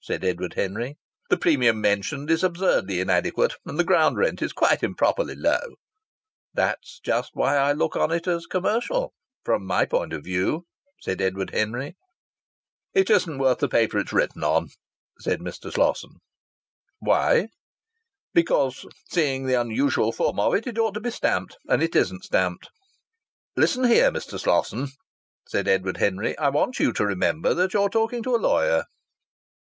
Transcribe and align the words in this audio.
said 0.00 0.22
Edward 0.22 0.52
Henry. 0.54 0.96
"The 1.30 1.36
premium 1.36 1.80
mentioned 1.80 2.30
is 2.30 2.44
absurdly 2.44 3.00
inadequate, 3.00 3.54
and 3.64 3.76
the 3.76 3.82
ground 3.82 4.16
rent 4.16 4.40
is 4.40 4.52
quite 4.52 4.84
improperly 4.84 5.34
low." 5.34 5.58
"That's 6.54 7.00
just 7.00 7.32
why 7.34 7.56
I 7.56 7.72
look 7.72 7.96
on 7.96 8.12
it 8.12 8.28
as 8.28 8.46
commercial 8.46 9.12
from 9.42 9.66
my 9.66 9.84
point 9.84 10.12
of 10.12 10.22
view," 10.22 10.66
said 11.00 11.20
Edward 11.20 11.50
Henry. 11.50 11.96
"It 12.94 13.10
isn't 13.10 13.38
worth 13.38 13.58
the 13.58 13.68
paper 13.68 13.98
it's 13.98 14.12
written 14.12 14.44
on," 14.44 14.68
said 15.18 15.40
Mr. 15.40 15.72
Slosson. 15.72 16.20
"Why?" 17.00 17.48
"Because, 18.32 18.86
seeing 19.10 19.46
the 19.46 19.60
unusual 19.60 20.12
form 20.12 20.38
of 20.38 20.54
it, 20.54 20.68
it 20.68 20.78
ought 20.78 20.94
to 20.94 21.00
be 21.00 21.10
stamped, 21.10 21.56
and 21.66 21.82
it 21.82 21.96
isn't 21.96 22.22
stamped." 22.22 22.68
"Listen 23.56 23.82
here, 23.82 24.12
Mr. 24.12 24.38
Slosson," 24.38 24.86
said 25.48 25.66
Edward 25.66 25.96
Henry, 25.96 26.38
"I 26.38 26.50
want 26.50 26.78
you 26.78 26.92
to 26.92 27.04
remember 27.04 27.52
that 27.54 27.74
you're 27.74 27.88
talking 27.88 28.22
to 28.22 28.36
a 28.36 28.38
lawyer." 28.38 28.84